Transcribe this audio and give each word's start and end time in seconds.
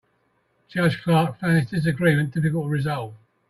Judge 0.67 0.99
Clark 1.03 1.37
found 1.39 1.57
this 1.57 1.69
disagreement 1.69 2.33
difficult 2.33 2.65
to 2.65 2.69
resolve. 2.69 3.13